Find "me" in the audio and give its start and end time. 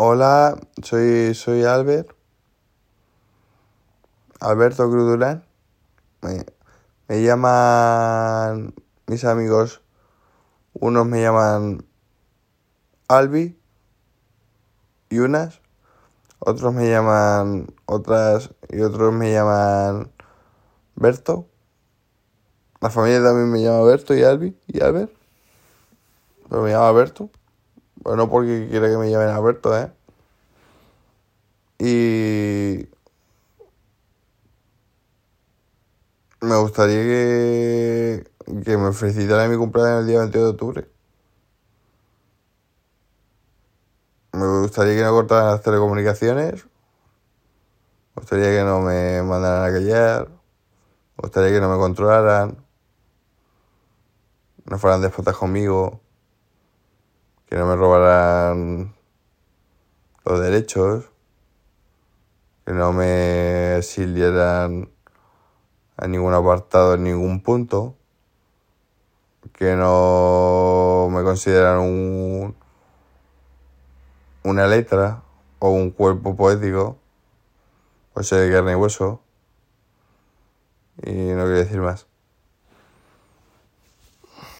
6.22-6.46, 7.08-7.20, 11.04-11.20, 16.72-16.88, 19.12-19.32, 23.50-23.62, 26.62-26.70, 28.96-29.10, 36.40-36.56, 38.76-38.92, 44.32-44.46, 48.14-48.20, 48.80-49.22, 50.28-51.22, 51.68-51.76, 57.66-57.76, 62.92-63.76, 71.10-71.22